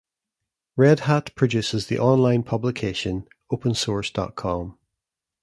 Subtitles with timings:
[0.77, 4.79] Red Hat produces the online publication Opensource dot com.